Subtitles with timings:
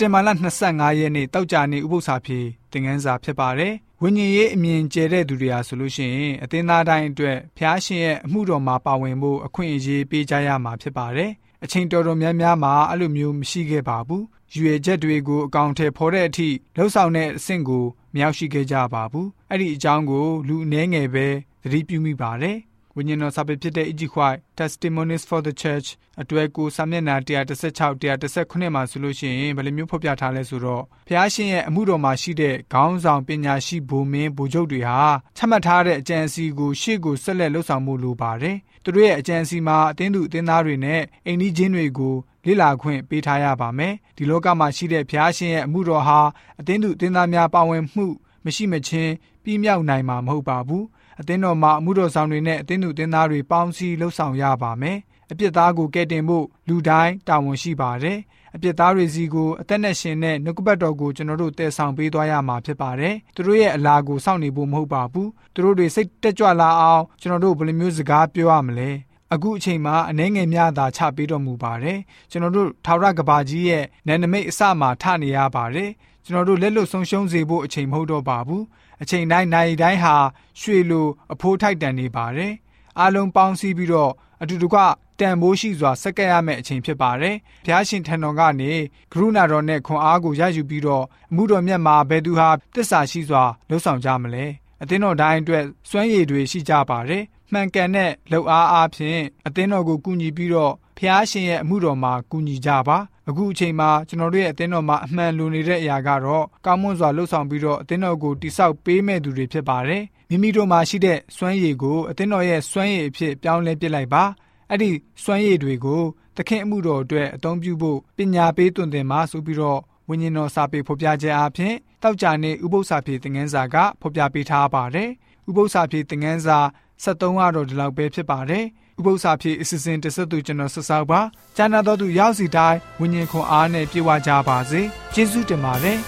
[0.00, 0.28] တင်ဘာလ
[0.64, 2.40] 25ရက်နေ့တောက်ကြနေ့ဥပုသ္စာပြေ
[2.70, 11.30] သင်ခန်းစာဖြစ်ပါတယ်။ဝိညာဉ်ရေးအမြင်ကျဲတဲ့သူတွေဟာဆိုလို့ရှိရင်အသင်းသားတိုင်းအတွက်ဖျားရှင်ရဲ့အမှုတော်မှာပါဝင်ဖို့အခွင့်အရေးပေးကြရမှာဖြစ်ပါတယ်။
[11.64, 14.22] အချိန်တော်တော်များများမှာအဲ့လိုမျိုးမရှိခဲ့ပါဘူး။
[14.56, 17.84] ရွေချက်တွေကိုအကောင့်ထဲပေါ်တဲ့အထိလှုပ်ဆောင်တဲ့အဆင့်ကို
[18.14, 21.26] မရောက်ရှိခဲ့ကြပါဘူး။အဲ့ဒီအကြောင်းကိုလူအနှဲငယ်ပဲ
[21.62, 22.56] သတိပြုမိပါတယ်။
[22.98, 24.02] ဝိညာဉ်တော်စာပေဖြစ်တဲ့ E.G.
[24.14, 25.88] White Testimonies for the Church
[26.22, 35.00] အတွဲကိုစာမျက်နှာ116 119မှာဆိုလို့ရှိရင်ဘယ်လိုမျိုးဖော်ပြထားလဲဆိုတော့ဖျားရှင်ရဲ့အမှုတော်မှာရှိတဲ့ခေါင်းဆောင်ပညာရှိဘုံမင်းဗိုလ်ချုပ်တွေဟာ
[35.36, 42.14] ချမှတ်ထားတဲ့အကြံအစီကိုရှေ့ကိုဆက်လက်လှုပ်ဆောင်မှုလိုပါတယ်။သူတို့ရဲ့အကြံအစီမှာအသင်းသူအသင်းသားတွေနဲ့အိမ်နီးချင်းတွေကို
[42.46, 46.20] လေ့လာခွင့်ပေးထားရပါမယ်။ဒီလောကမှာရှိတဲ့ဖျားရှင်ရဲ့အမှုတော်ဟာ
[46.60, 48.06] အသင်းသူအသင်းသားများပါဝင်မှု
[48.44, 50.84] မရှိမချင်းပြီးမြောက်နိုင်မှာမဟုတ်ပါဘူး။
[51.20, 54.98] အသင်းတော်မှာအမှုတော်ဆောင်တွေနဲ့အသင်းသူအသင်းသားတွေပေါင်းစည်းလှုပ်ဆောင်ရပါမယ်။
[55.32, 58.18] အပြစ်သားကိုကယ်တင်ဖို့လူတိုင်းတာဝန်ရှိပါတယ်။
[58.54, 68.90] အပြစ်သားတွေစီကိုအသက်နဲ့ရှင်တဲ့နှုတ်ကပတ်တော်ကိုကျွန်တော်တို့တည်ဆောင်ပေးသွားရမှာဖြစ်ပါတယ်။သူတို့ရဲ့အလားကိုစောင့်နေဖို့မဟုတ်ပါဘူး။သူတို့တွေစိတ်တက်ကြွလာအောင်ကျွန်တော်တို့ဘယ်လိုမျိုးစကားပြောရမလဲ။
[69.34, 71.98] အခုအချိန်မှာအနှဲငယ်များသာချပေးတော်မူပါတယ်
[72.30, 75.90] ကျွန်တော်တို့ထာဝရကဘာကြီးရဲ့နယ်နိမိတ်အစမှာထနေရပါတယ်
[76.24, 78.64] ကျွန်တော်တို့လက်လွတ်ဆုံးရှုံးစေဖို့အချိန်မဟုတ်တော့ပါဘူး
[79.02, 80.16] အချိန်တိုင်းနိုင်တိုင်းဟာ
[80.60, 82.54] ရွှေလိုအဖိုးထိုက်တန်နေပါတယ်
[82.98, 84.78] အားလုံးပေါင်းစည်းပြီးတော့အတူတကွ
[85.20, 88.72] တန်ဖိုးရှိစွာဆက်ကပ်ရမယ့်အချိန်ဖြစ်ပါတယ်။ဘုရားရှင်ထံတော်ကနေ
[89.12, 94.44] ကရုဏာတော်နဲ့ခွန်အားကိုရယူပြီးတော့အမှုတော်မြတ်မှာဘယ်သူဟာတစ္ဆာရှိစွာလှုပ်ဆောင်ကြမလဲ။
[94.82, 114.24] အသင်းတော်တိုင်းအတွက်စွမ်းရည်တွေရှိကြပါတယ်။မှန်ကန်တဲ့လှုပ်အားအားဖြင့်အသင်းတော်ကိုကူညီပြီးတော့ ဖျားရှင်ရဲ့အမှုတော်မှာကူညီကြပါအခုအချိန်မှာကျွန်တော်တို့ရဲ့အသင်းတော်မှာအမှန်လိုနေတဲ့အရာကတော့ကောင်းမွန်စွာလှုပ်ဆောင်ပြီးတော့အသင်းတော်ကိုတိဆောက်ပေးမဲ့သူတွေဖြစ်ပါတယ်မိမိတို့မှာရှိတဲ့စွမ်းရည်ကိုအသင်းတော်ရဲ့စွမ်းရည်အဖြစ်ပြောင်းလဲပစ်လိုက်ပါ
[114.70, 114.90] အဲ့ဒီ
[115.24, 116.02] စွမ်းရည်တွေကို
[116.36, 125.10] သခင်အမှုတော်အတွက်အသုံးပြုဖို့ပညာပေးသွန်သင်မှာဆိုပြီးတော့ဝိညာဉ်တော်စာပေဖော်ပြခြင်းအပြင်တောက်ကြနေဥပု္ပ္ပစာပြေသင်ငန်းစာကဖော်ပြပေးထားပါတယ်
[125.48, 126.58] ဥပု္ပ္ပစာပြေသင်ငန်းစာ
[127.04, 128.64] 73ကတော့ဒီလောက်ပဲဖြစ်ပါတယ်
[128.98, 131.20] ဥပု္ပ္ပစာဖြစ်အစီအစဉ်တစ်ဆက်သူကျွန်တော်ဆက်ဆောက်ပါ
[131.56, 134.80] ကျမ်းနာတော်သူရောက်စီတိုင်းဝิญဉ်ခွန်အားနဲ့ပြေဝကြပါစေ
[135.14, 135.98] ကျေးဇူးတင်ပါတယ်